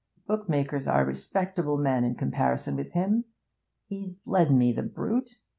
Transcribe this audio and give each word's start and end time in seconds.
'Bookmakers 0.25 0.87
are 0.87 1.05
respectable 1.05 1.77
men 1.77 2.03
in 2.03 2.15
comparison 2.15 2.75
with 2.75 2.93
him. 2.93 3.25
He's 3.85 4.13
bled 4.13 4.51
me, 4.51 4.73
the 4.73 4.81
brute! 4.81 5.35